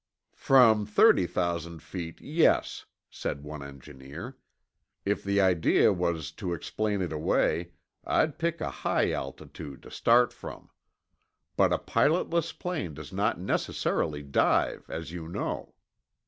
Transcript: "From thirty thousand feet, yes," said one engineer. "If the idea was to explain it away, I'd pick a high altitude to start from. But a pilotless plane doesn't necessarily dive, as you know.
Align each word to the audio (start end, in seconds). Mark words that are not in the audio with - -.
"From 0.39 0.87
thirty 0.87 1.27
thousand 1.27 1.83
feet, 1.83 2.19
yes," 2.21 2.85
said 3.11 3.43
one 3.43 3.61
engineer. 3.61 4.35
"If 5.05 5.23
the 5.23 5.39
idea 5.39 5.93
was 5.93 6.31
to 6.41 6.53
explain 6.55 7.03
it 7.03 7.13
away, 7.13 7.73
I'd 8.03 8.39
pick 8.39 8.61
a 8.61 8.71
high 8.71 9.11
altitude 9.11 9.83
to 9.83 9.91
start 9.91 10.33
from. 10.33 10.71
But 11.55 11.71
a 11.71 11.77
pilotless 11.77 12.51
plane 12.51 12.95
doesn't 12.95 13.37
necessarily 13.45 14.23
dive, 14.23 14.89
as 14.89 15.11
you 15.11 15.27
know. 15.27 15.75